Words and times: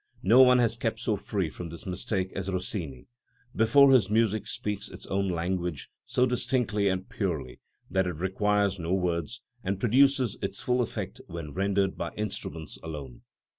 No 0.23 0.41
one 0.41 0.57
has 0.57 0.77
kept 0.77 0.99
so 0.99 1.15
free 1.15 1.47
from 1.51 1.69
this 1.69 1.85
mistake 1.85 2.31
as 2.35 2.49
Rossini; 2.51 3.05
therefore 3.53 3.91
his 3.93 4.09
music 4.09 4.47
speaks 4.47 4.89
its 4.89 5.05
own 5.05 5.29
language 5.29 5.91
so 6.05 6.25
distinctly 6.25 6.87
and 6.89 7.07
purely 7.07 7.59
that 7.91 8.07
it 8.07 8.15
requires 8.15 8.79
no 8.79 8.95
words, 8.95 9.41
and 9.63 9.79
produces 9.79 10.37
its 10.41 10.59
full 10.59 10.81
effect 10.81 11.21
when 11.27 11.51
rendered 11.51 11.99
by 11.99 12.15
instruments 12.15 12.79
alone. 12.81 13.21